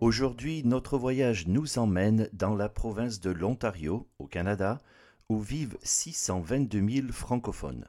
[0.00, 4.78] Aujourd'hui, notre voyage nous emmène dans la province de l'Ontario, au Canada,
[5.28, 7.84] où vivent 622 000 francophones.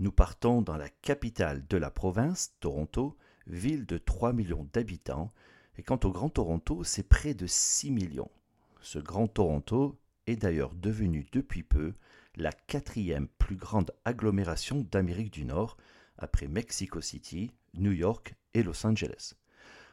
[0.00, 3.16] Nous partons dans la capitale de la province, Toronto,
[3.46, 5.30] ville de 3 millions d'habitants,
[5.78, 8.32] et quant au Grand Toronto, c'est près de 6 millions.
[8.80, 11.94] Ce Grand Toronto est d'ailleurs devenu depuis peu
[12.34, 15.76] la quatrième plus grande agglomération d'Amérique du Nord,
[16.18, 19.34] après Mexico City, New York et Los Angeles.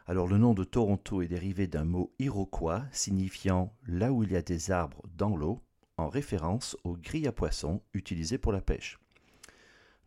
[0.07, 4.35] Alors le nom de Toronto est dérivé d'un mot iroquois signifiant là où il y
[4.35, 5.61] a des arbres dans l'eau,
[5.97, 8.99] en référence aux grilles à poissons utilisées pour la pêche.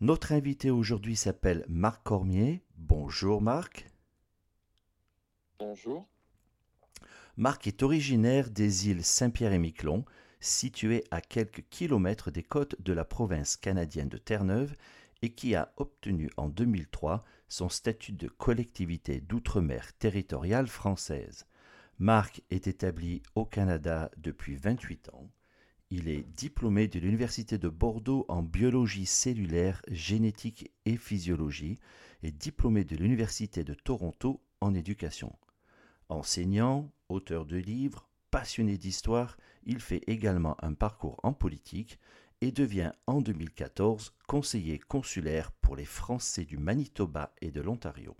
[0.00, 2.62] Notre invité aujourd'hui s'appelle Marc Cormier.
[2.76, 3.86] Bonjour Marc.
[5.58, 6.08] Bonjour.
[7.36, 10.04] Marc est originaire des îles Saint-Pierre et Miquelon,
[10.40, 14.74] situées à quelques kilomètres des côtes de la province canadienne de Terre-Neuve
[15.22, 21.46] et qui a obtenu en 2003 son statut de collectivité d'outre-mer territoriale française.
[22.00, 25.30] Marc est établi au Canada depuis 28 ans.
[25.88, 31.78] Il est diplômé de l'Université de Bordeaux en biologie cellulaire, génétique et physiologie
[32.24, 35.32] et diplômé de l'Université de Toronto en éducation.
[36.08, 42.00] Enseignant, auteur de livres, passionné d'histoire, il fait également un parcours en politique
[42.44, 48.14] et devient en 2014 conseiller consulaire pour les Français du Manitoba et de l'Ontario.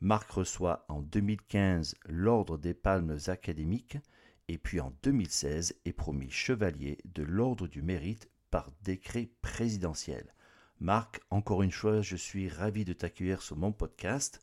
[0.00, 3.98] Marc reçoit en 2015 l'Ordre des Palmes académiques
[4.48, 10.32] et puis en 2016 est promu chevalier de l'Ordre du Mérite par décret présidentiel.
[10.80, 14.40] Marc, encore une fois, je suis ravi de t'accueillir sur mon podcast.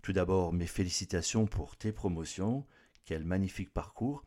[0.00, 2.64] Tout d'abord, mes félicitations pour tes promotions.
[3.04, 4.22] Quel magnifique parcours.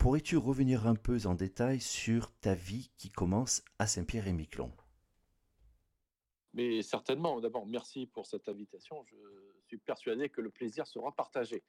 [0.00, 4.72] Pourrais-tu revenir un peu en détail sur ta vie qui commence à Saint-Pierre-et-Miquelon?
[6.54, 7.38] Mais certainement.
[7.38, 9.04] D'abord, merci pour cette invitation.
[9.04, 9.16] Je
[9.66, 11.62] suis persuadé que le plaisir sera partagé.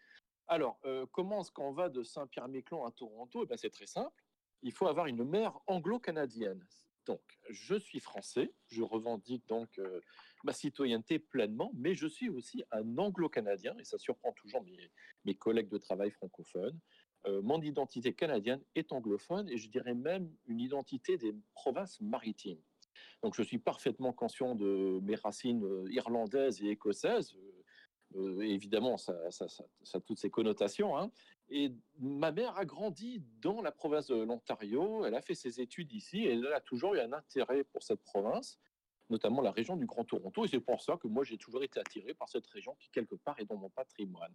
[0.48, 3.44] Alors, euh, comment est-ce qu'on va de Saint-Pierre-et-Miquelon à Toronto?
[3.44, 4.24] Eh ben, C'est très simple.
[4.62, 6.66] Il faut avoir une mère anglo-canadienne.
[7.08, 10.00] Donc, je suis français, je revendique donc euh,
[10.46, 14.64] ma citoyenneté pleinement, mais je suis aussi un anglo-canadien, et ça surprend toujours
[15.26, 16.80] mes collègues de travail francophones.
[17.28, 22.62] Euh, mon identité canadienne est anglophone et je dirais même une identité des provinces maritimes.
[23.22, 27.36] Donc je suis parfaitement conscient de mes racines euh, irlandaises et écossaises.
[28.16, 29.14] Euh, évidemment, ça,
[29.94, 30.98] a toutes ces connotations.
[30.98, 31.12] Hein.
[31.50, 35.06] Et ma mère a grandi dans la province de l'Ontario.
[35.06, 38.04] Elle a fait ses études ici et elle a toujours eu un intérêt pour cette
[38.04, 38.60] province
[39.12, 40.46] notamment la région du Grand Toronto.
[40.46, 43.16] Et c'est pour ça que moi, j'ai toujours été attiré par cette région qui, quelque
[43.16, 44.34] part, est dans mon patrimoine.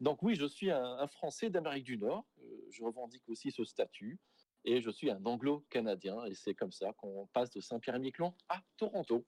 [0.00, 2.24] Donc oui, je suis un, Français d'Amérique du Nord.
[2.38, 4.20] Euh, je revendique aussi ce statut.
[4.64, 6.24] Et je suis un anglo-canadien.
[6.26, 9.26] Et c'est comme ça qu'on passe de Saint-Pierre-et-Miquelon à Toronto.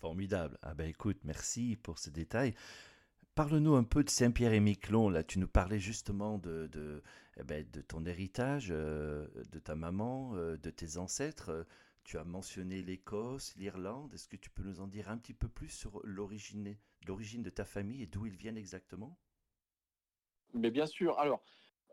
[0.00, 0.58] Formidable.
[0.62, 2.54] Ah ben écoute, merci pour ces détails.
[3.34, 5.08] Parle-nous un peu de Saint-Pierre-et-Miquelon.
[5.08, 7.02] Là, tu nous parlais justement de, de,
[7.38, 11.66] eh ben, de ton héritage, euh, de ta maman, euh, de tes ancêtres.
[12.04, 14.12] Tu as mentionné l'Écosse, l'Irlande.
[14.14, 16.76] Est-ce que tu peux nous en dire un petit peu plus sur l'origine,
[17.06, 19.18] de ta famille et d'où ils viennent exactement?
[20.54, 21.18] Mais bien sûr.
[21.18, 21.42] Alors,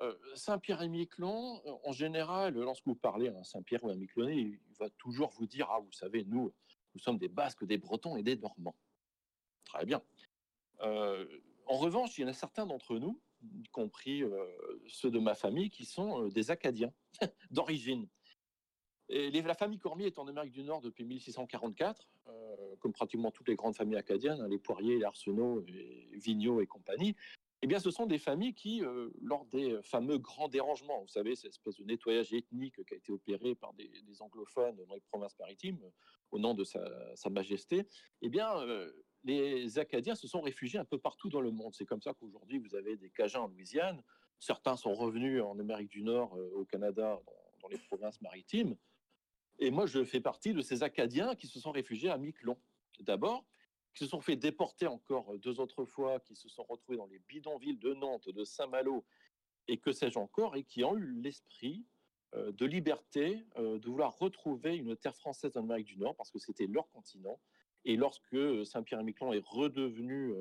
[0.01, 4.37] euh, Saint-Pierre et Miquelon, en général, lorsque vous parlez à Saint-Pierre ou à un Miquelonais,
[4.37, 6.53] il va toujours vous dire Ah, vous savez, nous,
[6.93, 8.75] nous sommes des Basques, des Bretons et des Normands.
[9.65, 10.01] Très bien.
[10.81, 11.25] Euh,
[11.65, 14.45] en revanche, il y en a certains d'entre nous, y compris euh,
[14.87, 16.93] ceux de ma famille, qui sont des Acadiens
[17.51, 18.07] d'origine.
[19.09, 22.07] La famille Cormier est en Amérique du Nord depuis 1644,
[22.79, 26.67] comme pratiquement toutes les grandes familles acadiennes, hein, les Poiriers, les Arsenault, les Vigneault et
[26.67, 27.15] compagnie
[27.63, 31.35] eh bien, ce sont des familles qui, euh, lors des fameux grands dérangements, vous savez,
[31.35, 33.89] cette espèce de nettoyage ethnique qui a été opéré par des,
[34.19, 35.89] anglophones dans les provinces maritimes, euh,
[36.31, 37.87] au nom de sa, majesté,
[38.21, 38.91] eh bien, euh,
[39.23, 41.73] les Acadiens se sont réfugiés un peu partout dans le monde.
[41.73, 44.03] C'est comme ça qu'aujourd'hui, vous avez des Cajuns en Louisiane.
[44.39, 47.19] Certains sont revenus en Amérique du Nord, au Canada,
[47.59, 48.77] dans, les provinces maritimes.
[49.59, 52.57] Et moi, je fais partie de ces Acadiens qui se sont réfugiés à Miquelon.
[52.99, 53.45] D'abord,
[53.93, 57.07] qui se sont fait déporter encore euh, deux autres fois, qui se sont retrouvés dans
[57.07, 59.05] les bidonvilles de Nantes, de Saint-Malo,
[59.67, 61.85] et que sais-je encore, et qui ont eu l'esprit
[62.35, 66.31] euh, de liberté, euh, de vouloir retrouver une terre française en Amérique du Nord, parce
[66.31, 67.39] que c'était leur continent.
[67.85, 70.33] Et lorsque Saint-Pierre-et-Miquelon est redevenu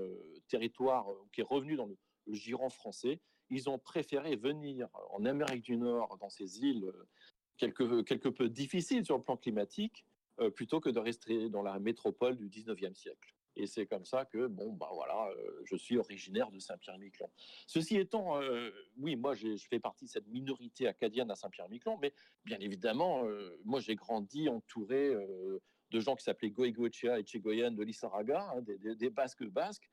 [0.48, 1.96] territoire, qui est revenu dans le,
[2.32, 3.20] giron français,
[3.50, 6.92] ils ont préféré venir en Amérique du Nord, dans ces îles
[7.56, 10.04] quelque, peu difficiles sur le plan climatique,
[10.54, 13.34] plutôt que de rester dans la métropole du 19e siècle.
[13.56, 17.30] Et c'est comme ça que, bon, bah voilà, euh, je suis originaire de Saint-Pierre-Miquelon.
[17.66, 22.12] Ceci étant, euh, oui, moi, je fais partie de cette minorité acadienne à Saint-Pierre-Miquelon, mais
[22.44, 25.14] bien évidemment, euh, moi, j'ai grandi entouré
[25.90, 29.88] de gens qui s'appelaient Goegoechea et Chegoyen de l'Issaraga, hein, des, Basques basques,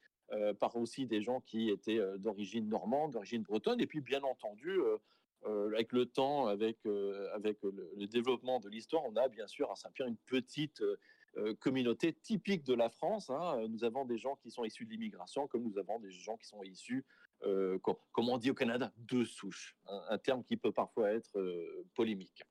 [0.59, 4.79] par aussi des gens qui étaient d'origine normande, d'origine bretonne, et puis bien entendu,
[5.45, 6.77] avec le temps, avec,
[7.33, 10.81] avec le, développement de l'histoire, on a bien sûr à Saint-Pierre une petite
[11.37, 13.31] euh, communauté typique de la France.
[13.31, 13.67] Hein.
[13.67, 16.45] Nous avons des gens qui sont issus de l'immigration, comme nous avons des gens qui
[16.45, 17.03] sont issus,
[17.41, 21.87] euh, comme on dit au Canada, de souche, un, terme qui peut parfois être euh,
[21.95, 22.43] polémique.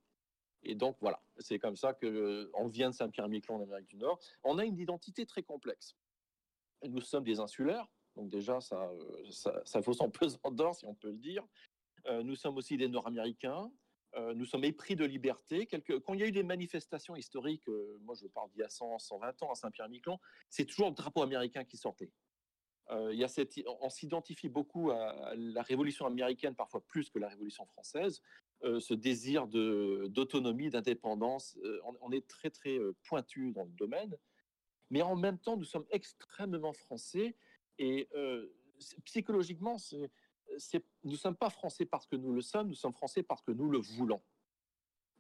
[0.65, 4.19] Et donc voilà, c'est comme ça qu'on vient de Saint-Pierre-Miquelon en Amérique du Nord.
[4.43, 5.97] On a une identité très complexe.
[6.83, 7.87] Nous sommes des insulaires,
[8.17, 8.91] donc déjà ça,
[9.31, 11.47] ça, ça vaut son pesant d'or si on peut le dire.
[12.23, 13.71] Nous sommes aussi des Nord-Américains,
[14.15, 15.67] euh, nous sommes épris de liberté.
[15.67, 18.69] Quand il y a eu des manifestations historiques, euh, moi je parle d'il y a
[18.69, 20.19] 100, 120 ans à Saint-Pierre-Miquelon,
[20.51, 22.11] c'est toujours le drapeau américain qui sortait.
[22.91, 27.29] Euh, y a cette, on s'identifie beaucoup à la révolution américaine, parfois plus que la
[27.29, 28.21] révolution française.
[28.63, 31.59] ce désir d'autonomie, d'indépendance,
[32.01, 34.15] on, est très très pointu dans le domaine.
[34.91, 37.35] Mais en même temps, nous sommes extrêmement français
[37.79, 38.09] et
[39.05, 40.11] psychologiquement, c'est
[41.05, 43.53] nous ne sommes pas français parce que nous le sommes, nous sommes français parce que
[43.53, 44.23] nous le voulons.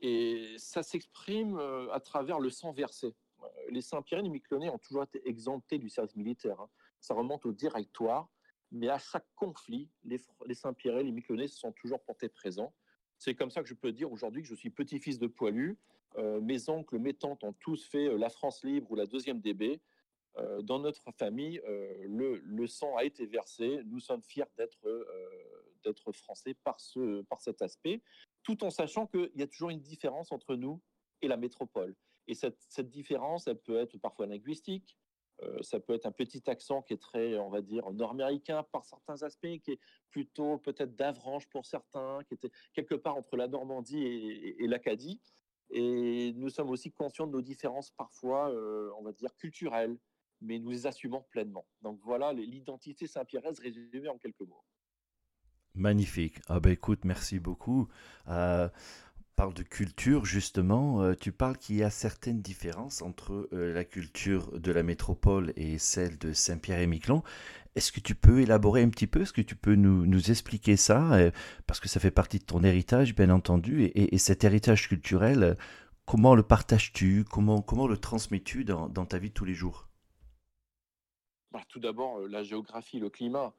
[0.01, 3.15] Et ça s'exprime euh, à travers le sang versé.
[3.41, 6.61] Euh, les Saint-Pierre et Miquelonais ont toujours été exemptés du service militaire.
[6.61, 6.69] Hein.
[7.01, 8.29] Ça remonte au directoire.
[8.73, 10.19] Mais à chaque conflit, les,
[10.55, 12.73] Saint-Pierre et les Miquelonais se sont toujours portés présents.
[13.19, 15.79] C'est comme ça que je peux dire aujourd'hui que je suis petit-fils de poilu.
[16.17, 19.81] Euh, mes oncles, mes tantes ont tous fait la France libre ou la deuxième DB.
[20.39, 23.83] Euh, dans notre famille, euh, le, sang a été versé.
[23.87, 28.03] Nous sommes fiers d'être euh, français par, ce, par cet aspect,
[28.43, 30.81] tout en sachant qu'il y a toujours une différence entre nous
[31.21, 31.95] et la métropole.
[32.29, 34.97] Et cette, différence, elle peut être parfois linguistique,
[35.63, 39.25] ça peut être un petit accent qui est très, on va dire, nord-américain par certains
[39.25, 39.81] aspects, qui est
[40.11, 45.21] plutôt peut-être d'Avranches pour certains, qui était quelque part entre la Normandie et, l'Acadie.
[45.71, 48.53] Et nous sommes aussi conscients de nos différences parfois,
[48.97, 49.99] on va dire, culturelles,
[50.43, 51.65] mais nous les assumons pleinement.
[51.83, 54.65] Donc voilà l'identité Saint-Pierre résumée en quelques mots.
[55.75, 56.41] Magnifique.
[56.49, 57.89] Ah ben écoute, merci beaucoup.
[58.29, 58.69] Euh,
[59.37, 61.03] parle de culture justement.
[61.03, 65.53] Euh, tu parles qu'il y a certaines différences entre euh, la culture de la métropole
[65.57, 67.23] et celle de Saint-Pierre et Miquelon.
[67.75, 69.23] Est-ce que tu peux élaborer un petit peu?
[69.23, 71.15] Est-ce que tu peux nous, expliquer ça?
[71.15, 71.31] Euh,
[71.67, 73.85] Parce que ça fait partie de ton héritage, bien entendu.
[73.85, 75.57] Et, et, cet héritage culturel,
[76.05, 77.25] comment le partages-tu?
[77.25, 79.89] Comment, comment le transmets-tu dans, dans ta vie de tous les jours?
[81.53, 83.55] Bah, tout d'abord, euh, la géographie, le climat.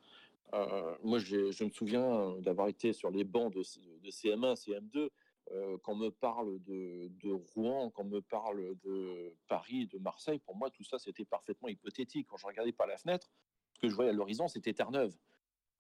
[0.54, 5.10] Euh, moi, je me souviens d'avoir été sur les bancs de, CM1, CM2.
[5.52, 10.40] Euh, quand on me parle de, Rouen, quand on me parle de Paris, de Marseille,
[10.40, 12.28] pour moi, tout ça, c'était parfaitement hypothétique.
[12.28, 13.32] Quand je regardais par la fenêtre,
[13.74, 15.16] ce que je voyais à l'horizon, c'était Terre-Neuve.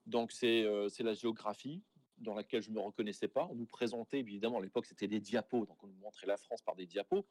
[0.05, 0.63] Donc, c'est
[1.00, 1.82] la géographie
[2.17, 3.48] dans laquelle je ne me reconnaissais pas.
[3.50, 5.65] On nous présentait, évidemment, à l'époque, c'était des diapos.
[5.65, 7.25] Donc, on nous montrait la France par des diapos.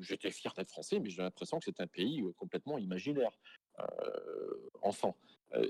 [0.00, 3.30] J'étais fier d'être français, mais j'ai l'impression que c'est un pays complètement imaginaire.
[4.82, 5.16] Enfant.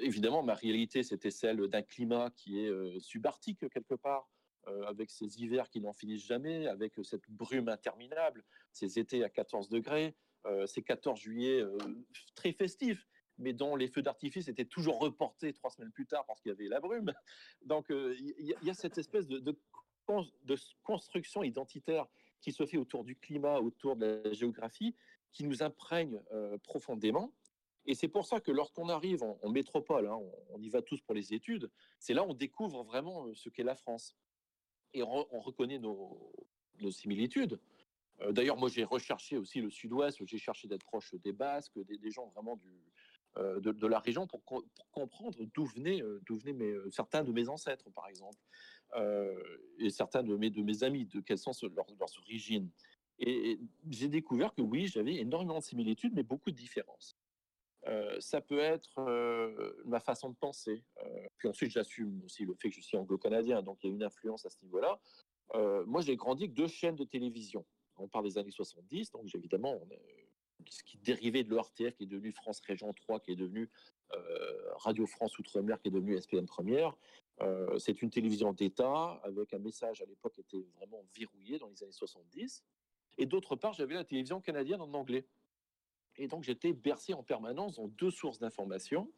[0.00, 4.28] Évidemment, ma réalité, c'était celle d'un climat qui est subarctique quelque part,
[4.86, 9.68] avec ces hivers qui n'en finissent jamais, avec cette brume interminable, ces étés à 14
[9.68, 10.14] degrés,
[10.66, 11.62] ces 14 juillet
[12.34, 13.06] très festifs,
[13.38, 16.52] mais dont les feux d'artifice étaient toujours reportés trois semaines plus tard parce qu'il y
[16.52, 17.12] avait la brume.
[17.64, 19.56] Donc il y, a cette espèce de,
[20.82, 22.06] construction identitaire
[22.40, 24.94] qui se fait autour du climat, autour de la géographie,
[25.32, 26.20] qui nous imprègne
[26.62, 27.32] profondément.
[27.88, 31.14] Et c'est pour ça que lorsqu'on arrive en, métropole, hein, on, y va tous pour
[31.14, 34.14] les études, c'est là on découvre vraiment euh, ce qu'est la France.
[34.92, 36.32] Et on, reconnaît nos,
[36.90, 37.58] similitudes.
[38.30, 42.26] D'ailleurs, moi, j'ai recherché aussi le Sud-Ouest, j'ai cherché d'être proche des Basques, des, gens
[42.28, 42.58] vraiment
[43.36, 44.42] de, la région pour,
[44.90, 46.02] comprendre d'où venaient
[46.90, 48.38] certains de mes ancêtres, par exemple,
[49.78, 52.70] et certains de mes, amis, de quelles sont leurs, leurs origines.
[53.18, 53.58] Et,
[53.90, 57.16] j'ai découvert que oui, j'avais énormément de similitudes, mais beaucoup de différences.
[58.20, 59.00] ça peut être
[59.84, 60.84] ma façon de penser.
[61.36, 64.02] puis ensuite, j'assume aussi le fait que je suis anglo-canadien, donc il y a une
[64.02, 65.00] influence à ce niveau-là.
[65.86, 67.64] moi, j'ai grandi avec deux chaînes de télévision
[67.98, 69.80] on parle des années 70, donc évidemment,
[70.68, 73.70] ce qui dérivait de l'ORTF, qui est devenu France Région 3, qui est devenu
[74.14, 76.96] euh, Radio France Outre-mer, qui est devenu SPM Première.
[77.40, 81.68] Euh, c'est une télévision d'État avec un message à l'époque qui était vraiment verrouillé dans
[81.68, 82.64] les années 70.
[83.18, 85.26] Et d'autre part, j'avais la télévision canadienne en anglais.
[86.16, 89.10] Et donc j'étais bercé en permanence dans deux sources d'information.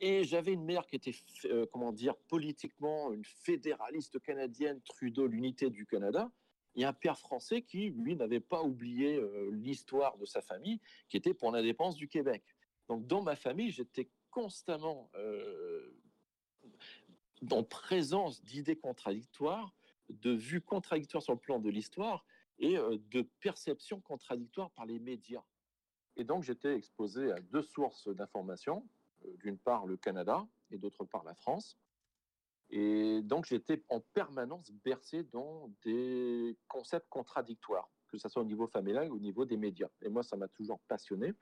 [0.00, 1.14] Et j'avais une mère qui était,
[1.46, 6.30] euh, comment dire, politiquement une fédéraliste canadienne, Trudeau, l'unité du Canada,
[6.84, 11.16] a un père français qui, lui, n'avait pas oublié euh, l'histoire de sa famille, qui
[11.16, 12.42] était pour l'indépendance du Québec.
[12.88, 15.96] Donc, dans ma famille, j'étais constamment euh,
[17.50, 19.74] en présence d'idées contradictoires,
[20.08, 22.24] de vues contradictoires sur le plan de l'histoire
[22.58, 25.44] et euh, de perceptions contradictoires par les médias.
[26.16, 28.86] Et donc, j'étais exposé à deux sources d'information,
[29.24, 31.78] euh, d'une part le Canada et d'autre part la France.
[32.70, 38.68] Et donc, j'étais en permanence bercé dans des concepts contradictoires, que ce soit au niveau
[38.68, 39.88] familial ou au niveau des médias.
[40.02, 41.34] Et moi, ça m'a toujours passionné.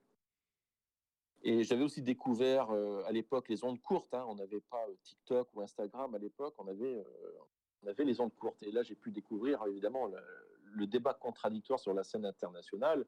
[1.43, 4.13] Et j'avais aussi découvert euh, à l'époque les ondes courtes.
[4.15, 4.25] Hein.
[4.29, 7.39] On n'avait pas euh, TikTok ou Instagram à l'époque, on avait, euh,
[7.83, 8.63] on avait les ondes courtes.
[8.63, 10.19] Et là, j'ai pu découvrir évidemment le,
[10.65, 13.05] le, débat contradictoire sur la scène internationale,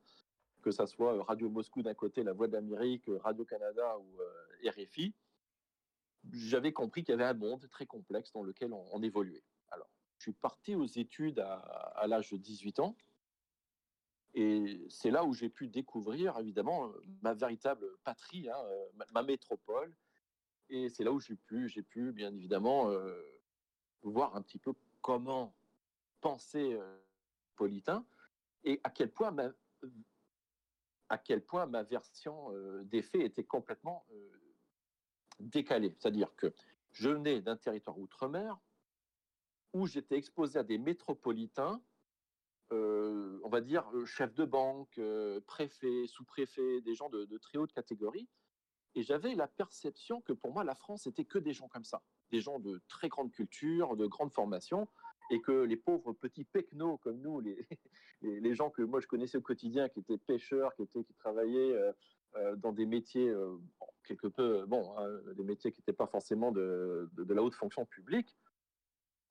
[0.62, 5.14] que ce soit Radio Moscou d'un côté, La Voix d'Amérique, Radio Canada ou RFI
[6.32, 9.44] j'avais compris qu'il y avait un monde très complexe dans lequel on, évoluait.
[9.70, 12.96] Alors, je suis parti aux études à, l'âge de 18 ans.
[14.34, 18.62] Et c'est là où j'ai pu découvrir, évidemment, ma véritable patrie, hein,
[19.12, 19.92] ma, métropole.
[20.68, 23.20] Et c'est là où j'ai pu, j'ai pu, bien évidemment, euh,
[24.02, 25.56] voir un petit peu comment
[26.20, 26.98] penser euh,
[27.56, 28.06] Politain
[28.64, 29.50] et à quel point ma,
[31.08, 34.06] à quel point ma version euh, des faits était complètement
[35.40, 35.94] décalé.
[35.98, 36.52] C'est-à-dire que
[36.92, 38.58] je venais d'un territoire outre-mer
[39.72, 41.80] où j'étais exposé à des métropolitains,
[42.72, 47.58] euh, on va dire euh, chefs de banque, euh, préfets, sous-préfets, des gens de, très
[47.58, 48.28] haute catégorie.
[48.96, 52.02] Et j'avais la perception que pour moi, la France, c'était que des gens comme ça,
[52.32, 54.88] des gens de très grande culture, de grande formation,
[55.30, 57.64] et que les pauvres petits pecnos comme nous, les,
[58.22, 61.92] les, gens que moi je connaissais au quotidien, qui étaient pêcheurs, qui, étaient, qui travaillaient
[62.56, 63.32] dans des métiers
[64.04, 68.36] quelque peu, bon, hein, des métiers qui n'étaient pas forcément de, la haute fonction publique,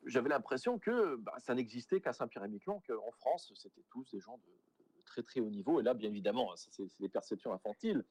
[0.05, 5.03] j'avais l'impression que bah, ça n'existait qu'à Saint-Pierre-et-Miquelon, qu'en France, c'était tous des gens de,
[5.05, 5.79] très très haut niveau.
[5.79, 8.05] Et là, bien évidemment, c'est des perceptions infantiles.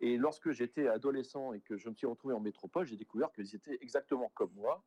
[0.00, 3.54] Et lorsque j'étais adolescent et que je me suis retrouvé en métropole, j'ai découvert qu'ils
[3.54, 4.84] étaient exactement comme moi,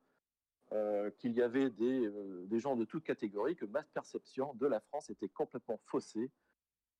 [0.71, 4.79] euh, qu'il y avait euh, des, gens de toutes catégories, que ma perception de la
[4.79, 6.29] France était complètement faussée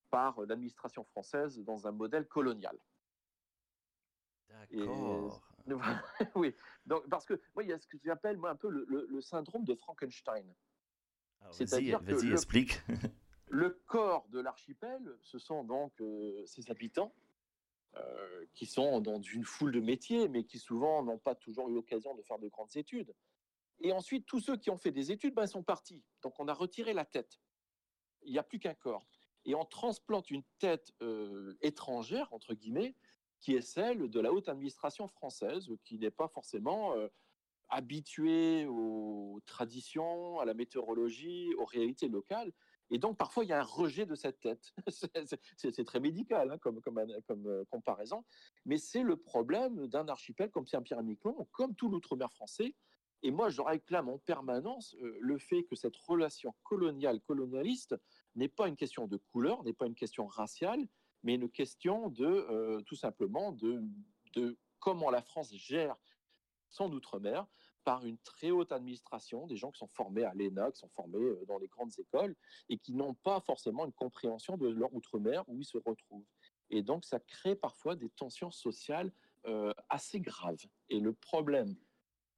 [0.09, 2.77] par l'administration française dans un modèle colonial.
[4.49, 5.41] D'accord.
[6.35, 8.85] oui, donc, parce que moi, il y a ce que j'appelle moi un peu le,
[9.09, 10.45] le, syndrome de Frankenstein.
[11.51, 12.81] C'est-à-dire que le, explique.
[13.49, 17.13] le corps de l'archipel, ce sont donc euh, ses habitants
[17.95, 21.73] euh, qui sont dans une foule de métiers, mais qui souvent n'ont pas toujours eu
[21.73, 23.13] l'occasion de faire de grandes études.
[23.81, 26.03] Et ensuite, tous ceux qui ont fait des études ben, sont partis.
[26.21, 27.39] Donc, on a retiré la tête.
[28.23, 29.07] Il n'y a plus qu'un corps.
[29.46, 32.96] Et on transplante une tête euh, étrangère, entre guillemets,
[33.39, 37.08] qui est celle de la haute administration française, qui n'est pas forcément euh,
[37.69, 42.51] habituée aux traditions, à la météorologie, aux réalités locales.
[42.91, 44.74] Et donc, parfois, il y a un rejet de cette tête.
[45.58, 46.81] c'est très médical hein, comme,
[47.46, 48.25] euh, comparaison.
[48.65, 52.75] Mais c'est le problème d'un archipel comme Saint-Pierre-et-Miquelon, comme tout l'outre-mer français.
[53.21, 57.95] Et moi, je réclame en permanence euh, le fait que cette relation coloniale, colonialiste,
[58.35, 60.88] n'est pas une question de couleur, n'est pas une question raciale,
[61.23, 63.83] mais une question de euh, tout simplement de,
[64.79, 65.95] comment la France gère
[66.69, 67.45] son outre-mer
[67.83, 71.17] par une très haute administration, des gens qui sont formés à l'ENA, qui sont formés
[71.17, 72.35] euh, dans les grandes écoles
[72.69, 76.27] et qui n'ont pas forcément une compréhension de leur outre-mer où ils se retrouvent.
[76.69, 79.11] Et donc ça crée parfois des tensions sociales
[79.88, 80.59] assez graves.
[80.89, 81.73] Et le problème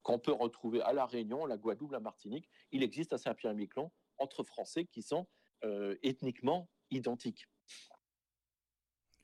[0.02, 4.42] qu'on peut retrouver à La Réunion, la Guadeloupe, la Martinique, il existe à Saint-Pierre-et-Miquelon entre
[4.44, 5.26] Français qui sont
[6.02, 7.46] ethniquement identiques.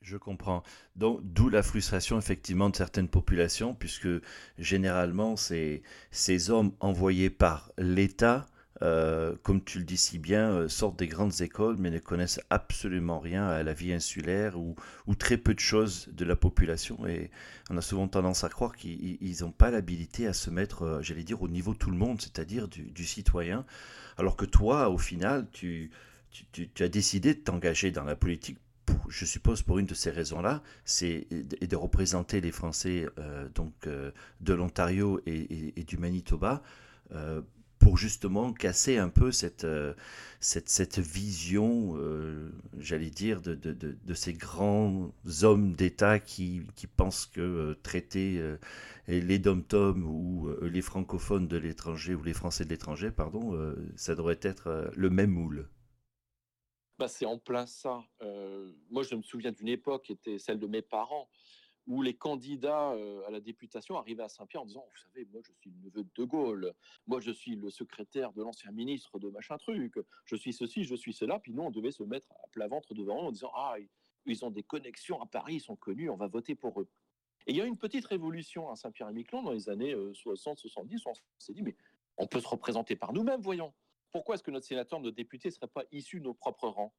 [0.01, 0.63] Je comprends.
[0.95, 4.07] Donc, d'où la frustration effectivement de certaines populations, puisque
[4.57, 8.45] généralement, c'est ces hommes envoyés par l'État
[8.81, 12.39] euh, comme tu le dis si bien, euh, sortent des grandes écoles mais ne connaissent
[12.49, 14.75] absolument rien à la vie insulaire ou,
[15.15, 17.05] très peu de choses de la population.
[17.05, 17.29] Et
[17.69, 21.23] on a souvent tendance à croire qu'ils n'ont pas l'habilité à se mettre, euh, j'allais
[21.23, 23.65] dire, au niveau tout le monde, c'est-à-dire du, citoyen.
[24.17, 25.91] Alors que toi, au final, tu,
[26.79, 28.57] as décidé de t'engager dans la politique
[29.07, 33.07] je suppose pour une de ces raisons-là, c'est de représenter les Français
[33.53, 36.63] donc de l'Ontario et, du Manitoba
[37.89, 39.95] pour justement casser un peu cette, euh,
[40.39, 46.85] cette, cette vision, euh, j'allais dire, de, de, de, ces grands hommes d'État qui, qui,
[46.85, 48.39] pensent que euh, traiter
[49.07, 53.59] les dom-toms ou les francophones de l'étranger ou les Français de l'étranger, pardon,
[53.95, 55.67] ça devrait être le même moule.
[56.99, 58.03] Bah, c'est en plein ça.
[58.91, 61.27] moi, je me souviens d'une époque qui était celle de mes parents
[61.89, 65.41] où les candidats euh, à la députation arrivaient à Saint-Pierre en disant Vous savez, moi
[65.43, 66.73] je suis le neveu de De Gaulle,
[67.07, 70.95] moi je suis le secrétaire de l'ancien ministre de machin truc, je suis ceci, je
[70.95, 71.39] suis cela.
[71.39, 73.75] Puis nous, on devait se mettre à plat ventre devant eux en disant Ah,
[74.25, 76.87] ils ont des connexions à Paris, ils sont connus, on va voter pour eux.
[77.47, 80.95] Et il y a une petite révolution à Saint-Pierre-et-Miquelon dans les années 60-70.
[80.95, 81.75] Euh, on s'est dit Mais
[82.17, 83.73] on peut se représenter par nous-mêmes, voyons.
[84.11, 86.93] Pourquoi est-ce que notre sénateur, notre député ne serait pas issu de nos propres rangs?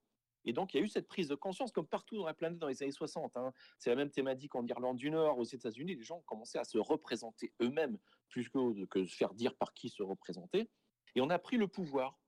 [0.44, 2.59] Et donc, il y a eu cette prise de conscience, comme partout dans la planète
[2.59, 3.37] dans les années 60.
[3.37, 3.52] Hein.
[3.78, 5.97] C'est la même thématique en Irlande du Nord, aux États-Unis.
[5.97, 9.75] Les gens ont commencé à se représenter eux-mêmes, plus que, que se faire dire par
[9.75, 10.70] qui se représenter.
[11.14, 12.18] Et on a pris le pouvoir.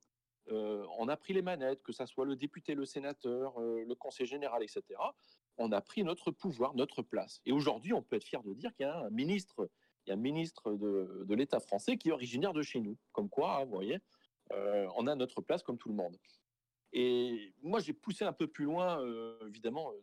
[0.50, 3.94] Euh, on a pris les manettes, que ce soit le député, le sénateur, euh, le
[3.94, 4.82] conseil général, etc.
[5.56, 7.40] On a pris notre pouvoir, notre place.
[7.46, 9.70] Et aujourd'hui, on peut être fier de dire qu'il y a un ministre,
[10.04, 12.96] il y a un ministre de, l'État français qui est originaire de chez nous.
[13.12, 14.00] Comme quoi, hein, vous voyez,
[14.52, 16.16] euh, on a notre place comme tout le monde.
[16.92, 20.00] Et moi, j'ai poussé un peu plus loin, euh, évidemment, euh,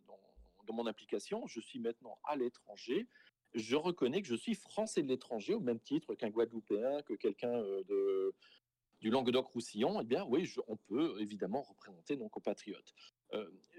[0.66, 1.46] dans, mon implication.
[1.48, 3.08] Je suis maintenant à l'étranger.
[3.54, 7.52] Je reconnais que je suis français de l'étranger, au même titre qu'un Guadeloupéen, que quelqu'un
[7.52, 8.30] euh,
[9.00, 10.00] du Languedoc-Roussillon.
[10.00, 12.94] Eh bien, oui, on peut évidemment représenter nos compatriotes.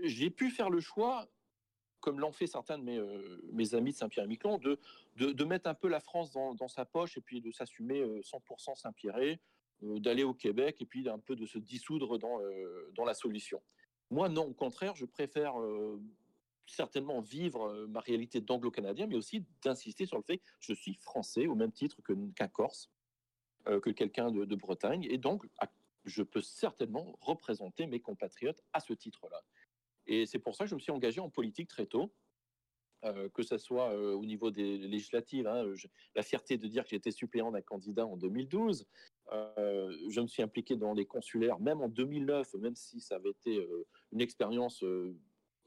[0.04, 1.30] j'ai pu faire le choix
[2.02, 2.84] comme l'ont fait certains de
[3.54, 7.22] mes, amis de Saint-Pierre-et-Miquelon, de, mettre un peu la France dans, dans sa poche et
[7.22, 9.36] puis de s'assumer 100% Saint-Pierre, euh,
[9.82, 13.62] d'aller au Québec et puis un peu de se dissoudre dans, euh, dans la solution.
[14.10, 16.00] Moi, non, au contraire, je préfère euh,
[16.67, 21.48] certainement vivre ma réalité d'anglo-canadien, mais aussi d'insister sur le fait que je suis français
[21.48, 22.02] au même titre
[22.36, 22.89] qu'un Corse,
[23.65, 25.46] que quelqu'un de, Bretagne, et donc
[26.06, 29.41] je peux certainement représenter mes compatriotes à ce titre-là.
[30.08, 32.13] Et c'est pour ça que je me suis engagé en politique très tôt.
[33.04, 35.65] que ce soit au niveau des législatives, hein,
[36.15, 38.88] la fierté de dire que j'étais suppléant d'un candidat en 2012,
[39.34, 43.30] euh, je me suis impliqué dans les consulaires, même en 2009, même si ça avait
[43.30, 45.15] été euh, une expérience euh,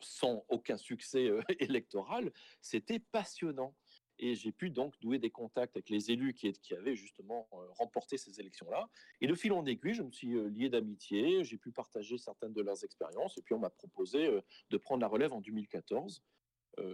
[0.00, 3.74] sans aucun succès électoral, c'était passionnant.
[4.20, 8.16] Et j'ai pu donc douer des contacts avec les élus qui, qui avaient justement remporté
[8.16, 8.88] ces élections-là.
[9.20, 12.62] Et de fil en aiguille, je me suis lié d'amitié, j'ai pu partager certaines de
[12.62, 16.22] leurs expériences, et puis on m'a proposé de prendre la relève en 2014.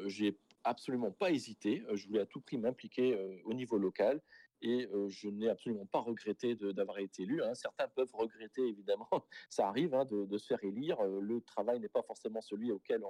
[0.07, 4.21] j'ai absolument pas hésité, je voulais à tout prix m'impliquer au niveau local,
[4.63, 7.43] et je n'ai absolument pas regretté d'avoir été élu.
[7.43, 7.55] Hein.
[7.55, 9.09] Certains peuvent regretter, évidemment,
[9.51, 11.03] ça arrive hein, de, se faire élire.
[11.03, 13.03] le travail n'est pas forcément celui auquel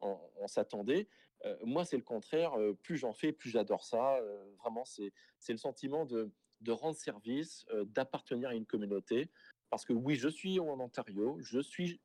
[0.00, 1.08] on, s'attendait.
[1.64, 2.52] moi, c'est le contraire.
[2.82, 4.18] plus j'en fais, plus j'adore ça.
[4.58, 5.12] vraiment, c'est
[5.48, 9.30] le sentiment de, de rendre service, d'appartenir à une communauté.
[9.70, 12.00] Parce que oui, je suis en Ontario, je suis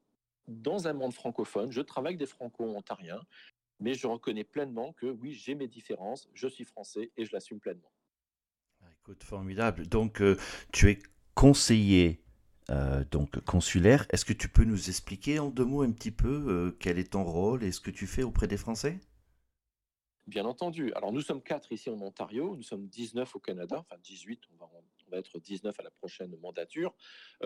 [0.47, 3.21] dans un monde francophone, je travaille avec des franco-ontariens,
[3.79, 7.59] mais je reconnais pleinement que oui, j'ai mes différences, je suis français et je l'assume
[7.59, 7.91] pleinement.
[9.03, 9.85] Écoute, formidable.
[9.87, 10.37] Donc, euh,
[10.71, 10.99] tu es
[11.35, 12.23] conseiller
[12.69, 14.05] euh, donc consulaire.
[14.09, 17.11] Est-ce que tu peux nous expliquer en deux mots un petit peu euh, quel est
[17.11, 18.99] ton rôle et ce que tu fais auprès des Français?
[20.25, 20.93] Bien entendu.
[20.93, 24.55] Alors, nous sommes quatre ici en Ontario, nous sommes 19 au Canada, enfin 18, on
[24.55, 26.95] va, on va être 19 à la prochaine mandature.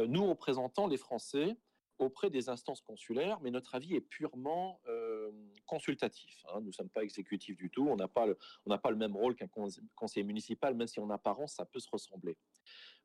[0.08, 1.58] nous représentant les Français
[2.00, 5.32] auprès des instances consulaires, mais notre avis est purement euh,
[5.66, 6.44] consultatif.
[6.50, 6.60] Hein.
[6.62, 9.48] Nous ne sommes pas exécutifs du tout, on n'a pas, le, même rôle qu'un
[9.96, 12.38] conseiller municipal, même si en apparence ça peut se ressembler.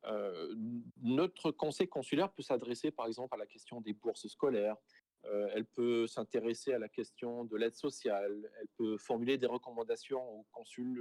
[0.05, 0.53] Euh,
[1.01, 4.77] notre conseil consulaire peut s'adresser par exemple à la question des bourses scolaires,
[5.25, 10.21] euh, elle peut s'intéresser à la question de l'aide sociale, elle peut formuler des recommandations
[10.21, 10.99] au consul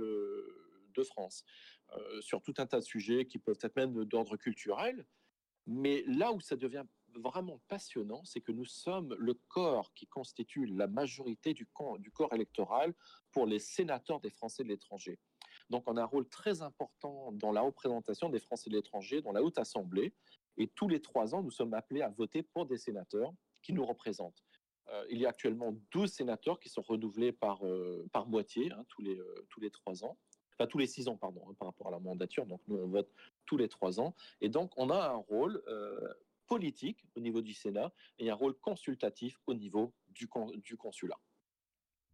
[0.94, 1.44] de France
[2.20, 5.07] sur tout un tas de sujets qui peuvent être même d'ordre culturel.
[5.66, 6.85] Mais là où ça devient
[7.18, 12.94] vraiment passionnant, c'est que nous sommes le corps qui constitue la majorité du, corps électoral
[13.31, 15.18] pour les sénateurs des Français de l'étranger.
[15.70, 19.33] Donc on a un rôle très important dans la représentation des Français de l'étranger dans
[19.33, 20.12] la Haute Assemblée.
[20.59, 23.87] Et tous les trois ans, nous sommes appelés à voter pour des sénateurs qui nous
[23.87, 24.42] représentent.
[24.88, 28.85] Euh, il y a actuellement 12 sénateurs qui sont renouvelés par, euh, par moitié, hein,
[28.88, 30.18] tous, les, euh, tous les trois ans.
[30.59, 32.44] Enfin, tous les six ans, pardon, hein, par rapport à la mandature.
[32.46, 33.11] Donc, nous, on vote
[33.46, 34.14] tous les trois ans.
[34.40, 35.62] Et donc, on a un rôle
[36.53, 41.19] politique au niveau du Sénat et un rôle consultatif au niveau du, du consulat.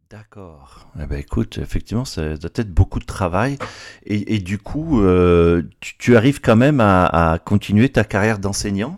[0.09, 0.87] D'accord.
[0.99, 3.57] Eh ben, écoute, effectivement, ça doit être beaucoup de travail.
[4.05, 8.97] Et, du coup, euh, tu, arrives quand même à, continuer ta carrière d'enseignant?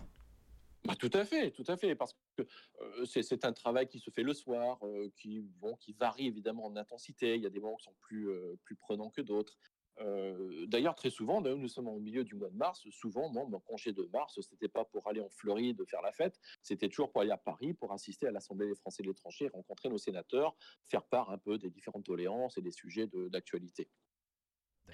[0.86, 1.94] Bah, Tout à fait, tout à fait.
[1.94, 5.92] Parce que euh, c'est un travail qui se fait le soir, euh, qui, bon, qui
[5.92, 7.34] varie évidemment en intensité.
[7.34, 8.30] Il y a des moments qui sont plus,
[8.64, 9.58] plus prenants que d'autres.
[10.00, 12.82] Euh, d'ailleurs, très souvent, nous sommes au milieu du mois de mars.
[12.90, 16.38] Souvent, moi, mon congé de mars, c'était pas pour aller en Floride faire la fête,
[16.62, 19.88] c'était toujours pour aller à Paris pour assister à l'Assemblée des Français de l'étranger, rencontrer
[19.88, 20.56] nos sénateurs,
[20.88, 23.88] faire part un peu des différentes doléances et des sujets d'actualité.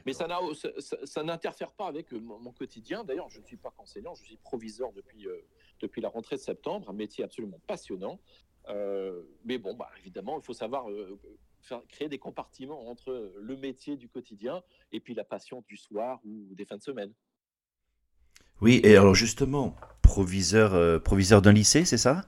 [0.07, 0.29] Mais ça,
[1.05, 3.05] ça, n'interfère pas avec euh, mon, quotidien.
[3.05, 5.41] D'ailleurs, je ne suis pas enseignant, je suis proviseur depuis, euh,
[5.81, 8.21] depuis la rentrée de septembre, un métier absolument passionnant.
[9.45, 10.87] mais bon, bah, évidemment, il faut savoir
[11.88, 16.55] créer des compartiments entre le métier du quotidien et puis la passion du soir ou
[16.55, 17.12] des fins de semaine.
[18.61, 22.25] Oui, et alors justement, proviseur, euh, proviseur d'un lycée, c'est ça?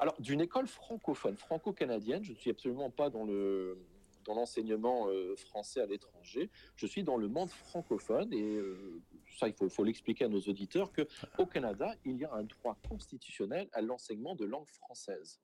[0.00, 3.78] Alors, d'une école francophone, franco-canadienne, je ne suis absolument pas dans le
[4.24, 6.50] dans l'enseignement euh, français à l'étranger.
[6.76, 9.00] Je suis dans le monde francophone et euh,
[9.38, 12.76] ça, il faut, faut l'expliquer à nos auditeurs qu'au Canada, il y a un droit
[12.88, 15.40] constitutionnel à l'enseignement de langue française.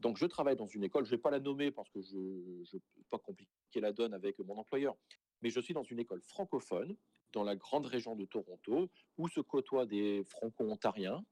[0.00, 2.16] Donc, je travaille dans une école, je ne vais pas la nommer parce que je
[2.16, 2.80] ne veux
[3.10, 4.96] pas compliquer la donne avec mon employeur,
[5.42, 6.96] mais je suis dans une école francophone
[7.32, 11.24] dans la grande région de Toronto où se côtoient des franco-ontariens,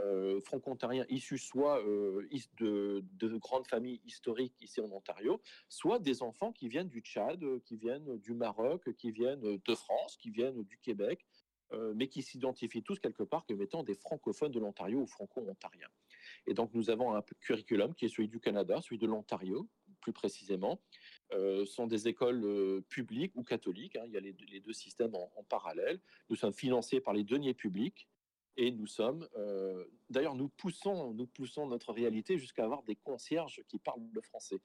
[0.00, 2.26] euh, franco-ontariens issus soit euh,
[2.58, 7.44] de, de, grandes familles historiques ici en Ontario, soit des enfants qui viennent du Tchad,
[7.64, 11.24] qui viennent du Maroc, qui viennent de France, qui viennent du Québec,
[11.72, 15.88] euh, mais qui s'identifient tous quelque part comme étant des francophones de l'Ontario ou franco-ontariens.
[16.48, 19.68] Et donc, nous avons un curriculum qui est celui du Canada, celui de l'Ontario,
[20.00, 20.80] plus précisément.
[21.34, 23.96] Euh, sont des écoles euh, publiques ou catholiques.
[23.96, 24.04] Hein.
[24.06, 26.00] il y a les, deux systèmes en, parallèle.
[26.30, 28.08] Nous sommes financés par les deniers publics
[28.56, 33.62] et nous sommes, euh, d'ailleurs, nous poussons, nous poussons notre réalité jusqu'à avoir des concierges
[33.68, 34.62] qui parlent le français.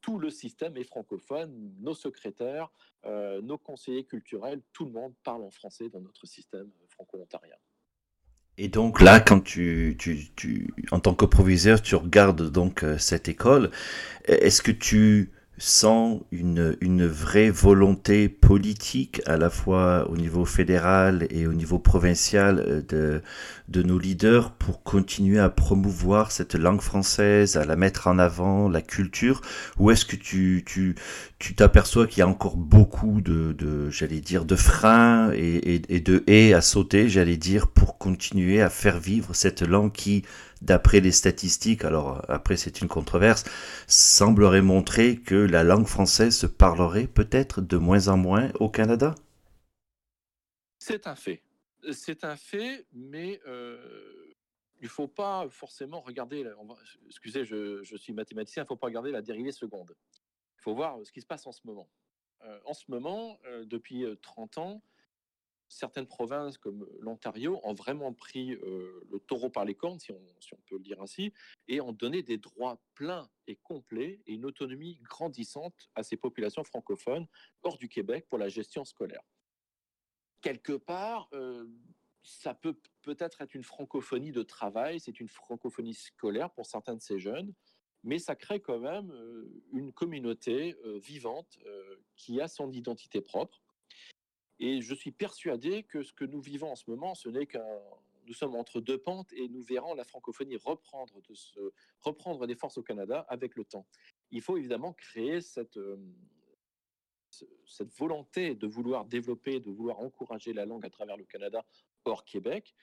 [0.00, 2.70] Tout le système est francophone, nos secrétaires,
[3.04, 7.56] nos conseillers culturels, tout le monde parle en français dans notre système franco-ontarien.
[8.56, 12.98] Et donc là, quand tu, tu, tu, en tant que proviseur, tu regardes donc euh,
[12.98, 13.70] cette école,
[14.26, 21.26] est-ce que tu sans une, une vraie volonté politique à la fois au niveau fédéral
[21.30, 23.22] et au niveau provincial euh, de,
[23.68, 28.68] de nos leaders pour continuer à promouvoir cette langue française, à la mettre en avant,
[28.68, 29.40] la culture.
[29.78, 30.96] Ou est-ce que tu tu
[31.38, 35.82] tu t'aperçois qu'il y a encore beaucoup de, de j'allais dire de freins et, et,
[35.88, 40.24] et de haies à sauter, j'allais dire, pour continuer à faire vivre cette langue qui
[40.64, 43.44] d'après les statistiques, alors après c'est une controverse,
[43.86, 49.14] semblerait montrer que la langue française se parlerait peut-être de moins en moins au Canada?
[50.78, 51.42] C'est un fait.
[51.92, 54.34] C'est un fait, mais euh,
[54.80, 56.44] il ne faut pas forcément regarder,
[57.06, 59.94] excusez, je, suis mathématicien, il ne faut pas regarder la dérivée seconde.
[60.58, 61.88] Il faut voir ce qui se passe en ce moment.
[62.42, 64.82] Euh, en ce moment, euh, depuis 30 ans,
[65.68, 70.76] certaines provinces comme l'Ontario ont vraiment pris le taureau par les cornes, si on, peut
[70.76, 71.32] le dire ainsi,
[71.68, 76.64] et ont donné des droits pleins et complets et une autonomie grandissante à ces populations
[76.64, 77.26] francophones
[77.62, 79.22] hors du Québec pour la gestion scolaire.
[80.40, 81.30] Quelque part,
[82.22, 87.02] ça peut peut-être être une francophonie de travail, c'est une francophonie scolaire pour certains de
[87.02, 87.52] ces jeunes,
[88.02, 89.12] mais ça crée quand même
[89.72, 91.58] une communauté vivante
[92.16, 93.63] qui a son identité propre
[94.58, 97.64] et je suis persuadé que ce que nous vivons en ce moment, ce n'est qu'un.
[98.26, 101.20] Nous sommes entre deux pentes et nous verrons la francophonie reprendre,
[102.00, 103.86] reprendre des forces au Canada avec le temps.
[104.30, 105.98] Il faut évidemment créer cette, euh,
[107.66, 111.66] cette volonté de vouloir développer, de vouloir encourager la langue à travers le Canada
[112.06, 112.74] hors Québec.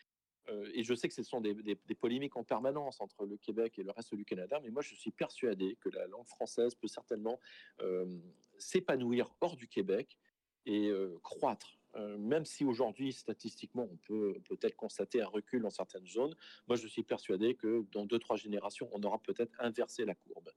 [0.49, 3.77] Euh, et je sais que ce sont des, des, polémiques en permanence entre le Québec
[3.77, 6.87] et le reste du Canada, mais moi je suis persuadé que la langue française peut
[6.87, 7.39] certainement
[7.81, 8.19] euh,
[8.57, 10.17] s'épanouir hors du Québec
[10.65, 10.91] et
[11.23, 11.79] croître.
[12.19, 16.35] même si aujourd'hui, statistiquement, on peut peut-être constater un recul dans certaines zones,
[16.67, 20.51] moi je suis persuadé que dans deux, trois générations, on aura peut-être inversé la courbe.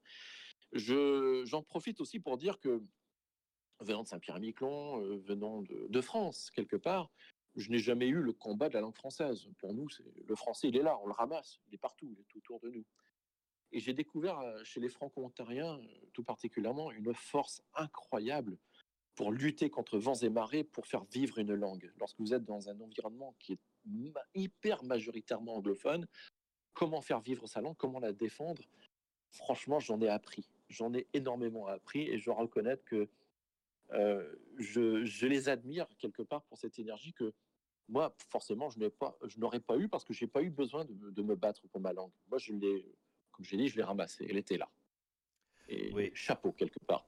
[0.73, 2.83] J'en profite aussi pour dire que
[3.81, 7.11] venant de Saint-Pierre-et-Miquelon, venant de, de, France, quelque part,
[7.57, 9.49] je n'ai jamais eu le combat de la langue française.
[9.59, 9.89] Pour nous,
[10.27, 12.61] le français, il est là, on le ramasse, il est partout, il est tout autour
[12.61, 12.85] de nous.
[13.73, 15.81] Et j'ai découvert chez les franco-ontariens,
[16.13, 18.59] tout particulièrement, une force incroyable
[19.15, 21.93] pour lutter contre vents et marées, pour faire vivre une langue.
[21.99, 23.59] Lorsque vous êtes dans un environnement qui est
[24.35, 26.07] hyper majoritairement anglophone,
[26.73, 28.63] comment faire vivre sa langue, comment la défendre?
[29.31, 30.49] Franchement, j'en ai appris.
[30.69, 33.09] J'en ai énormément appris et je dois reconnaître que
[34.59, 37.33] je, je, les admire quelque part pour cette énergie que
[37.89, 38.79] moi, forcément, je
[39.39, 41.69] n'aurais pas, pas eu parce que je n'ai pas eu besoin de, de, me battre
[41.69, 42.13] pour ma langue.
[42.29, 42.85] Moi, je l'ai,
[43.31, 44.27] comme j'ai dit, je l'ai ramassée.
[44.29, 44.71] Elle était là.
[45.69, 46.11] Et oui.
[46.15, 47.07] chapeau quelque part.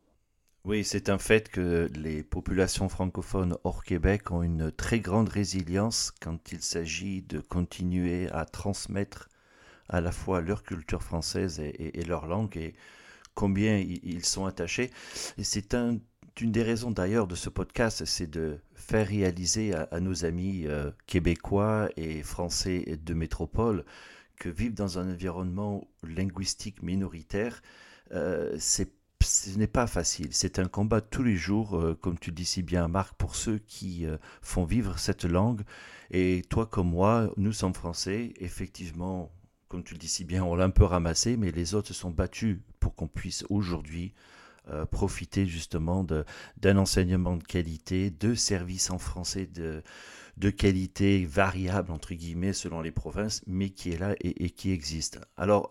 [0.67, 6.13] Oui, c'est un fait que les populations francophones hors Québec ont une très grande résilience
[6.21, 9.29] quand il s'agit de continuer à transmettre
[9.89, 12.75] à la fois leur culture française et, leur langue et
[13.37, 14.91] combien ils sont attachés.
[15.41, 15.99] C'est un,
[16.41, 20.91] une des raisons d'ailleurs de ce podcast, c'est de faire réaliser à, nos amis euh,
[21.07, 23.85] québécois et français de métropole
[24.35, 27.63] que vivre dans un environnement linguistique minoritaire,
[28.11, 28.91] euh, c'est
[29.23, 30.29] ce n'est pas facile.
[30.33, 33.59] C'est un combat tous les jours, euh, comme tu dis si bien, Marc, pour ceux
[33.59, 35.63] qui euh, font vivre cette langue.
[36.11, 38.35] Et toi comme moi, nous sommes français.
[38.39, 39.33] Effectivement,
[39.69, 41.95] comme tu le dis si bien, on l'a un peu ramassé, mais les autres se
[41.95, 44.15] sont battus pour qu'on puisse aujourd'hui
[44.69, 46.05] euh, profiter justement
[46.59, 52.93] d'un enseignement de qualité, de services en français de, qualité variable, entre guillemets, selon les
[52.93, 55.21] provinces, mais qui est là et, et qui existe.
[55.37, 55.69] Alors,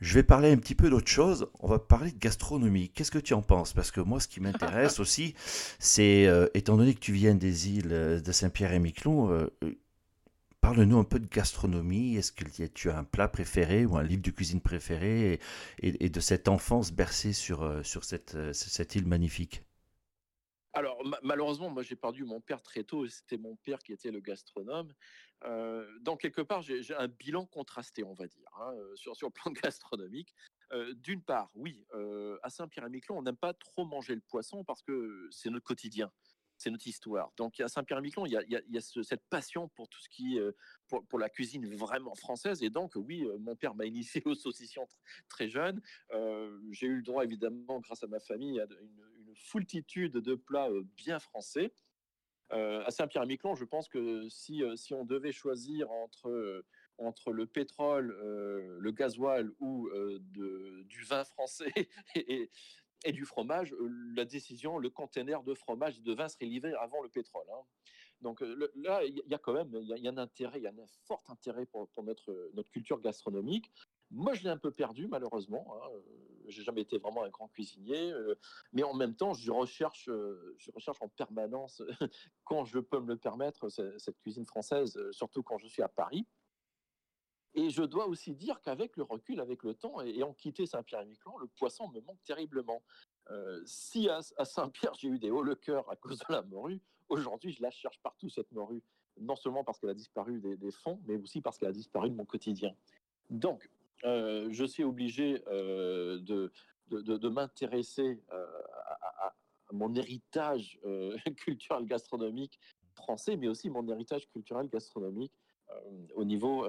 [0.00, 1.48] je vais parler un petit peu d'autre chose.
[1.60, 2.90] On va parler de gastronomie.
[2.90, 3.72] Qu'est-ce que tu en penses?
[3.72, 5.34] Parce que moi, ce qui m'intéresse aussi,
[5.78, 9.46] c'est, euh, étant donné que tu viens des îles euh, de Saint-Pierre et Miquelon, euh,
[10.60, 12.16] parle-nous un peu de gastronomie.
[12.16, 15.38] Est-ce que tu as un plat préféré ou un livre de cuisine préféré
[15.80, 19.62] et, de cette enfance bercée sur, sur cette, cette île magnifique?
[20.74, 23.06] Alors, malheureusement, moi, j'ai perdu mon père très tôt.
[23.06, 24.92] C'était mon père qui était le gastronome.
[25.44, 29.28] Euh, donc, quelque part, j'ai un bilan contrasté, on va dire, hein, euh, sur, sur
[29.28, 30.34] le plan gastronomique.
[30.72, 31.86] Euh, d'une part, oui,
[32.42, 36.10] à Saint-Pierre-et-Miquelon, on n'aime pas trop manger le poisson parce que c'est notre quotidien
[36.56, 37.32] c'est notre histoire.
[37.36, 40.38] Donc à Saint-Pierre-et-Miquelon, il y a, cette passion pour tout ce qui,
[40.88, 42.62] pour, la cuisine vraiment française.
[42.62, 44.86] Et donc oui, mon père m'a initié aux saucissons
[45.28, 45.82] très jeune.
[46.70, 49.04] J'ai eu le droit, évidemment, grâce à ma famille, à une
[49.34, 51.72] foultitude de plats bien français.
[52.50, 56.64] à Saint-Pierre-et-Miquelon, je pense que si, si on devait choisir entre
[56.98, 58.16] entre le pétrole,
[58.78, 59.90] le gasoil ou
[60.84, 61.72] du vin français
[62.14, 66.72] et, du fromage, euh, la décision, le conteneur de fromage et de vin serait livré
[66.74, 67.44] avant le pétrole.
[67.52, 67.62] Hein.
[68.22, 70.66] Donc euh, là, il y a quand même il y, a un intérêt, il y
[70.66, 73.70] a un fort intérêt pour, notre, notre culture gastronomique.
[74.10, 75.74] Moi, je l'ai un peu perdu, malheureusement.
[75.74, 75.88] Hein.
[75.94, 76.00] Euh,
[76.46, 78.12] j'ai jamais été vraiment un grand cuisinier,
[78.74, 81.82] mais en même temps, je recherche, je recherche en permanence,
[82.44, 86.26] quand je peux me le permettre, cette cuisine française, surtout quand je suis à Paris.
[87.54, 91.38] Et je dois aussi dire qu'avec le recul, avec le temps, et en quitté Saint-Pierre-et-Miquelon,
[91.38, 92.82] le poisson me manque terriblement.
[93.30, 96.80] Euh, si à, Saint-Pierre, j'ai eu des hauts le cœur à cause de la morue,
[97.08, 98.82] aujourd'hui, je la cherche partout, cette morue.
[99.20, 102.16] Non seulement parce qu'elle a disparu des, fonds, mais aussi parce qu'elle a disparu de
[102.16, 102.74] mon quotidien.
[103.30, 103.70] Donc,
[104.04, 108.36] euh, je suis obligé euh, de, m'intéresser à,
[109.26, 109.34] à,
[109.72, 110.78] mon héritage
[111.36, 112.58] culturel gastronomique
[112.94, 115.32] français, mais aussi mon héritage culturel gastronomique
[116.14, 116.64] au niveau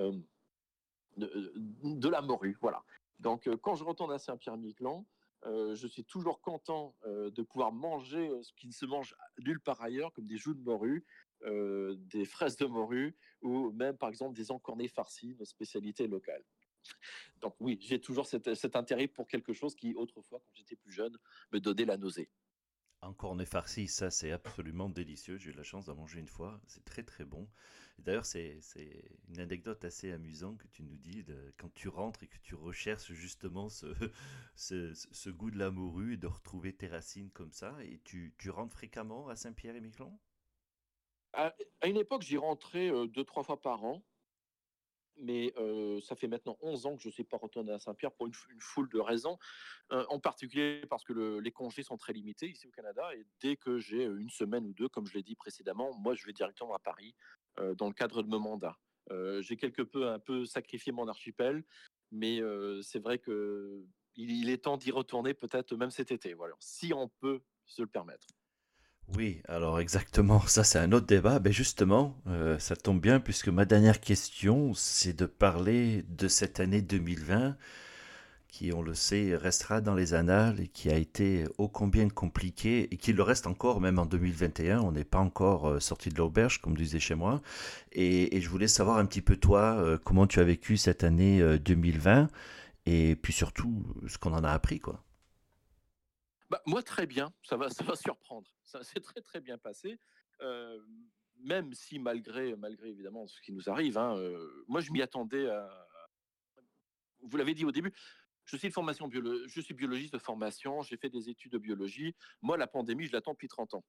[1.21, 1.41] euh,
[1.83, 2.57] de, la morue.
[2.61, 2.83] Voilà.
[3.19, 5.05] Donc, euh, quand je retourne à Saint-Pierre-Miquelon,
[5.45, 9.81] euh, je suis toujours content de pouvoir manger ce qui ne se mange nulle part
[9.81, 11.05] ailleurs, comme des joues de morue,
[11.45, 16.43] des fraises de morue, ou même par exemple des encornés farcis, nos spécialités locales.
[17.41, 21.17] Donc oui, j'ai toujours cet, intérêt pour quelque chose qui, autrefois, quand j'étais plus jeune,
[21.51, 22.29] me donnait la nausée.
[23.01, 25.37] Encornés farcis, ça c'est absolument délicieux.
[25.37, 26.59] J'ai eu la chance d'en manger une fois.
[26.65, 27.47] C'est très très bon.
[27.99, 28.59] D'ailleurs, c'est
[29.29, 31.23] une anecdote assez amusante que tu nous dis
[31.57, 33.85] quand tu rentres et que tu recherches justement ce,
[34.55, 37.75] ce, goût de la morue et de retrouver tes racines comme ça.
[37.83, 40.17] Et tu, tu rentres fréquemment à Saint-Pierre-et-Miquelon?
[41.33, 44.03] À, une époque, j'y rentrais euh, deux, trois fois par an.
[45.17, 45.53] Mais
[46.01, 48.33] ça fait maintenant 11 ans que je ne suis pas retourné à Saint-Pierre pour une,
[48.59, 49.37] foule de raisons.
[49.89, 53.13] En particulier parce que les congés sont très limités ici au Canada.
[53.15, 56.25] Et dès que j'ai une semaine ou deux, comme je l'ai dit précédemment, moi, je
[56.25, 57.15] vais directement à Paris
[57.77, 58.77] dans le cadre de mon mandat.
[59.39, 61.63] J'ai quelque peu un peu sacrifié mon archipel,
[62.11, 62.41] mais
[62.81, 67.09] c'est vrai que il, est temps d'y retourner peut-être même cet été, voilà, si on
[67.09, 68.27] peut se le permettre.
[69.13, 71.39] Oui, alors exactement, ça c'est un autre débat.
[71.39, 72.17] Mais justement,
[72.59, 77.55] ça tombe bien puisque ma dernière question, c'est de parler de cette année 2020
[78.55, 82.87] qui, on le sait, restera dans les annales et qui a été ô combien compliqué
[82.89, 84.79] et qui le reste encore même en 2021.
[84.79, 87.41] On n'est pas encore euh, sorti de l'auberge, comme disait chez moi.
[87.91, 91.41] Et, je voulais savoir un petit peu toi, euh, comment tu as vécu cette année
[91.59, 92.27] 2020 euh,
[92.85, 95.03] et puis surtout ce qu'on en a appris, quoi.
[96.49, 97.33] Bah, moi, très bien.
[97.43, 98.47] Ça va, ça va surprendre.
[98.77, 99.99] Ça s'est très très bien passé.
[101.39, 104.15] même si malgré, malgré évidemment ce qui nous arrive, hein,
[104.67, 105.47] moi je m'y attendais.
[105.47, 105.87] À...
[107.21, 107.93] Vous l'avez dit au début,
[108.45, 112.15] je suis, formation je suis biologiste de formation, j'ai fait des études de biologie.
[112.41, 113.83] Moi, la pandémie, je l'attends depuis 30 ans.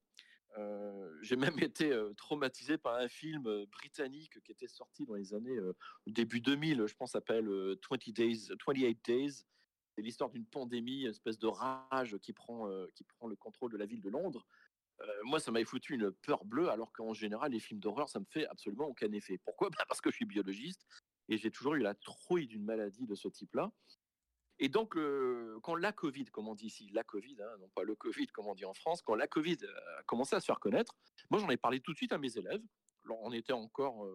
[0.58, 5.14] Euh, j'ai même été euh, traumatisé par un film euh, britannique qui était sorti dans
[5.14, 5.58] les années
[6.06, 9.44] début 2000, je pense, s'appelle 20 Days, 28 Days.
[9.94, 13.78] C'est l'histoire d'une pandémie, une espèce de rage qui prend, qui prend le contrôle de
[13.78, 14.46] la ville de Londres.
[15.24, 18.24] Moi, ça m'avait foutu une peur bleue, alors qu'en général, les films d'horreur, ça me
[18.24, 19.38] fait absolument aucun effet.
[19.44, 19.70] Pourquoi?
[19.70, 20.86] Bah, Parce que je suis biologiste
[21.28, 23.72] et j'ai toujours eu la trouille d'une maladie de ce type-là.
[24.58, 24.96] Et donc,
[25.62, 28.46] quand la Covid, comme on dit ici, la Covid, hein, non pas le Covid comme
[28.46, 29.58] on dit en France, quand la Covid
[29.98, 30.94] a commencé à se faire connaître,
[31.30, 32.62] moi j'en ai parlé tout de suite à mes élèves.
[33.08, 34.08] On était encore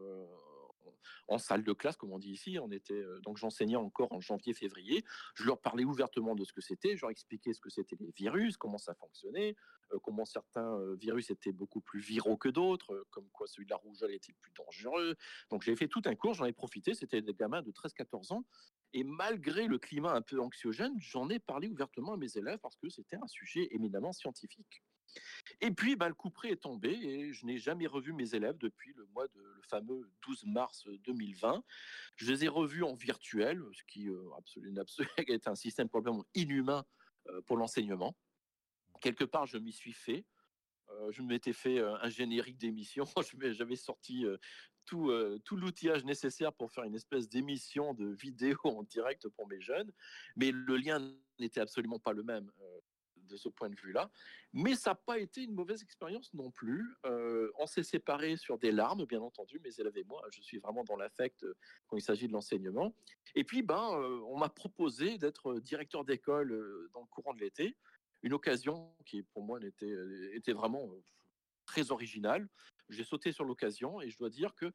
[1.27, 2.59] en salle de classe, comme on dit ici.
[2.59, 5.03] On était donc j'enseignais encore en janvier-février.
[5.35, 6.95] Je leur parlais ouvertement de ce que c'était.
[6.95, 9.55] Je leur expliquais ce que c'était les virus, comment ça fonctionnait,
[10.03, 14.13] comment certains virus étaient beaucoup plus viraux que d'autres, comme quoi celui de la rougeole
[14.13, 15.15] était plus dangereux.
[15.49, 16.93] Donc j'ai fait tout un cours, j'en ai profité.
[16.93, 18.43] C'était des gamins de 13-14 ans
[18.93, 22.75] et malgré le climat un peu anxiogène, j'en ai parlé ouvertement à mes élèves parce
[22.75, 24.83] que c'était un sujet éminemment scientifique.
[25.59, 28.57] Et puis, bah, le coup près est tombé et je n'ai jamais revu mes élèves
[28.57, 31.63] depuis le mois de le fameux 12 mars 2020.
[32.15, 34.83] Je les ai revus en virtuel, ce qui euh, absolument,
[35.27, 36.85] est un système probablement inhumain
[37.27, 38.15] euh, pour l'enseignement.
[39.01, 40.25] Quelque part, je m'y suis fait.
[40.89, 43.05] Euh, je m'étais fait un générique d'émission.
[43.41, 44.25] J'avais sorti
[44.85, 45.11] tout,
[45.45, 49.91] tout l'outillage nécessaire pour faire une espèce d'émission de vidéo en direct pour mes jeunes.
[50.35, 50.99] Mais le lien
[51.39, 52.51] n'était absolument pas le même
[53.27, 54.09] de ce point de vue-là.
[54.53, 56.95] Mais ça n'a pas été une mauvaise expérience non plus.
[57.03, 60.21] on s'est séparés sur des larmes, bien entendu, mes élèves et moi.
[60.31, 61.45] Je suis vraiment dans l'affect
[61.87, 62.95] quand il s'agit de l'enseignement.
[63.35, 63.81] Et puis, ben,
[64.27, 66.49] on m'a proposé d'être directeur d'école
[66.93, 67.77] dans le courant de l'été
[68.23, 70.89] une occasion qui pour moi était vraiment
[71.65, 72.47] très originale.
[72.89, 74.71] J'ai sauté sur l'occasion et je dois dire que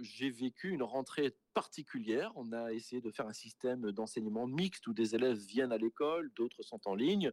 [0.00, 2.32] j'ai vécu une rentrée particulière.
[2.36, 6.30] On a essayé de faire un système d'enseignement mixte où des élèves viennent à l'école,
[6.34, 7.32] d'autres sont en ligne.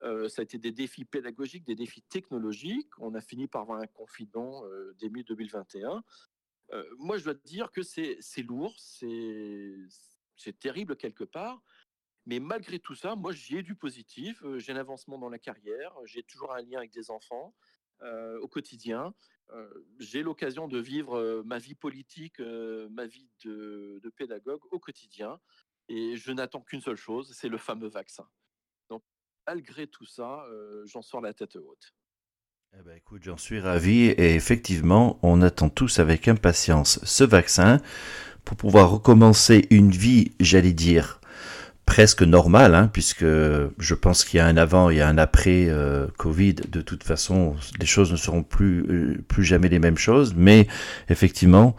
[0.00, 2.90] ça a été des défis pédagogiques, des défis technologiques.
[2.98, 4.64] On a fini par avoir un confinement
[4.98, 6.02] début 2021.
[6.98, 11.62] moi, je dois dire que c'est lourd, c'est terrible quelque part.
[12.26, 14.42] Mais malgré tout ça, moi, j'y ai du positif.
[14.56, 15.94] J'ai un avancement dans la carrière.
[16.04, 17.54] J'ai toujours un lien avec des enfants
[18.00, 19.14] au quotidien.
[19.98, 25.40] J'ai l'occasion de vivre ma vie politique, ma vie de, pédagogue au quotidien.
[25.88, 28.28] Et je n'attends qu'une seule chose, c'est le fameux vaccin.
[28.90, 29.02] Donc,
[29.46, 30.44] malgré tout ça,
[30.84, 31.94] j'en sors la tête haute.
[32.78, 37.80] Eh ben, écoute, j'en suis ravi et effectivement, on attend tous avec impatience ce vaccin
[38.44, 41.20] pour pouvoir recommencer une vie, j'allais dire,
[41.96, 46.06] presque normal, hein, puisque je pense qu'il y a un avant et un après euh,
[46.18, 46.52] Covid.
[46.68, 50.34] De toute façon, les choses ne seront plus, euh, plus jamais les mêmes choses.
[50.36, 50.66] Mais
[51.08, 51.74] effectivement,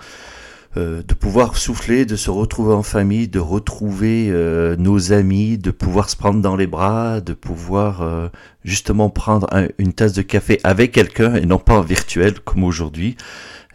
[0.76, 4.32] euh, de pouvoir souffler, de se retrouver en famille, de retrouver
[4.78, 8.30] nos amis, de pouvoir se prendre dans les bras, de pouvoir
[8.64, 13.16] justement prendre une tasse de café avec quelqu'un et non pas en virtuel comme aujourd'hui.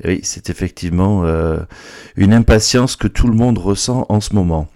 [0.05, 1.59] Oui, c'est effectivement euh,
[2.17, 4.69] une impatience que tout le monde ressent en ce moment.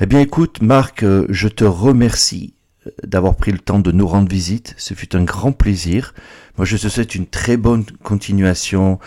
[0.00, 2.54] Eh bien écoute, Marc, euh, je te remercie
[2.86, 4.74] euh, d'avoir pris le temps de nous rendre visite.
[4.78, 6.14] Ce fut un grand plaisir.
[6.56, 8.98] Moi, je te souhaite une très bonne continuation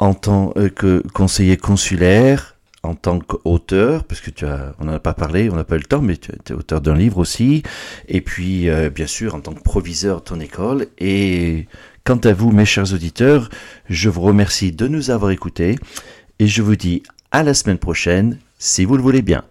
[0.00, 4.98] en tant que conseiller consulaire, en tant qu'auteur, parce que tu as, on n'en a
[4.98, 7.62] pas parlé, on n'a pas eu le temps, mais tu es auteur d'un livre aussi,
[8.08, 11.68] et puis bien sûr en tant que proviseur de ton école, et
[12.04, 13.50] Quant à vous, mes chers auditeurs,
[13.88, 15.76] je vous remercie de nous avoir écoutés.
[16.38, 19.44] Et je vous dis à la semaine prochaine, si vous le voulez bien.